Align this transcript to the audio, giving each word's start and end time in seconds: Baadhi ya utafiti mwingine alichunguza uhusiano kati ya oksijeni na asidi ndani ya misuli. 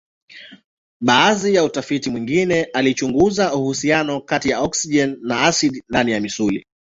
Baadhi 1.01 1.53
ya 1.55 1.63
utafiti 1.63 2.09
mwingine 2.09 2.63
alichunguza 2.63 3.53
uhusiano 3.55 4.21
kati 4.21 4.49
ya 4.49 4.59
oksijeni 4.59 5.17
na 5.21 5.41
asidi 5.41 5.83
ndani 5.89 6.11
ya 6.11 6.19
misuli. 6.21 6.65